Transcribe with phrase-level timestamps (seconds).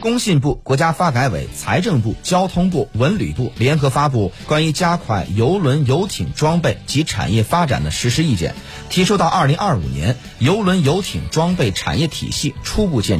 [0.00, 8.54] 工信部国家发改委财政部交通部文旅部联合发布关于加快邮轮游艇装备及产业发展的实施意见
[8.90, 13.16] 提出到二零二五年邮轮游艇装备产业体系初步建成